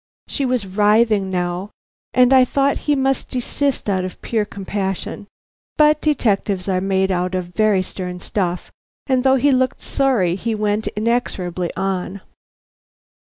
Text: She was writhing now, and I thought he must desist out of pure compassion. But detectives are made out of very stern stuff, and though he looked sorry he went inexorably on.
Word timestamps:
She 0.27 0.45
was 0.47 0.65
writhing 0.65 1.29
now, 1.29 1.69
and 2.11 2.33
I 2.33 2.43
thought 2.43 2.79
he 2.89 2.95
must 2.95 3.29
desist 3.29 3.87
out 3.87 4.03
of 4.03 4.19
pure 4.23 4.45
compassion. 4.45 5.27
But 5.77 6.01
detectives 6.01 6.67
are 6.67 6.81
made 6.81 7.11
out 7.11 7.35
of 7.35 7.53
very 7.53 7.83
stern 7.83 8.19
stuff, 8.19 8.71
and 9.05 9.23
though 9.23 9.35
he 9.35 9.51
looked 9.51 9.83
sorry 9.83 10.33
he 10.33 10.55
went 10.55 10.87
inexorably 10.97 11.69
on. 11.75 12.19